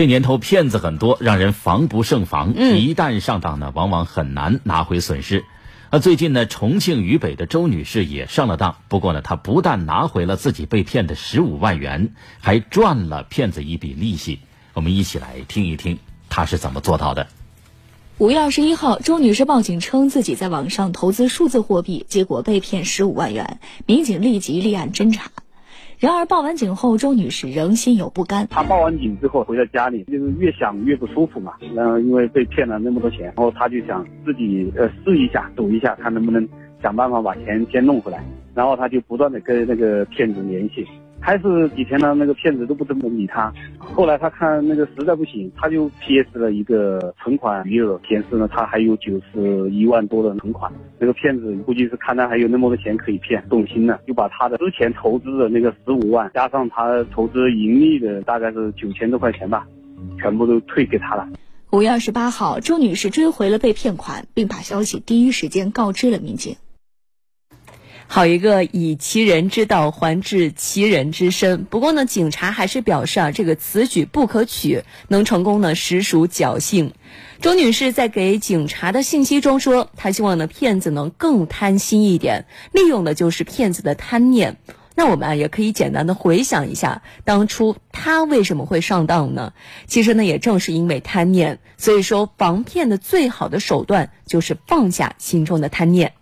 [0.00, 2.54] 这年头骗子很多，让人防不胜防。
[2.54, 5.44] 一旦上当呢，往往很难拿回损失。
[5.90, 14.40] 那最近呢，重庆渝北的周女士也上了当，不过呢，她不但拿回了自己被骗的十五万元，还赚了骗子一笔利息。
[14.72, 15.98] 我们一起来听一听
[16.30, 17.26] 她是怎么做到的。
[18.16, 23.60] 五月二十一号，周女士报警称自己在网上投资数字货币，结果被骗十五万元。
[23.84, 25.30] 民警立即立案侦查。
[26.00, 28.46] 然而报完警后，周女士仍心有不甘。
[28.48, 31.52] 她报完警之后回到家里，就是越想越不舒服嘛。
[31.74, 36.48] 然后因为被骗了那么多钱，然后她就想自己呃试一下，赌一下，看能不能
[36.82, 38.24] 想办法把钱先弄回来。
[38.54, 40.88] 然后她就不断的跟那个骗子联系。
[41.20, 43.52] 还是几天呢，那个骗子都不怎么理他。
[43.78, 50.72] 后来他看那个实在不行，他就 PS 了一个存款余额，显示呢他还有九十一万多的存款。
[50.98, 59.66] 那个骗子估计是看他还有那么多钱可以骗，动心了，就把他的之前投资的那个十五万，加上他投资盈利的大概是九千多块钱吧，
[60.18, 61.28] 全部都退给他了。
[61.70, 66.56] 五月二十八号，周女士追回了被骗款，并把消息第一时间告知了民警。
[68.12, 71.62] 好一个以其人之道还治其人之身。
[71.66, 76.92] 不过呢，警察还是表示啊，这个此举不可取，能成功呢实属侥幸。
[77.40, 84.56] 周女士在给警察的信息中说，她希望呢骗子能更贪心一点，利用的就是骗子的贪念。
[84.96, 89.52] 那我们啊也可以简单的回想一下，当初她为什么会上当呢？
[89.86, 91.60] 其实呢，也正是因为贪念。
[91.76, 96.12] 所以说，防骗的最好的手段就是放下心中的贪念。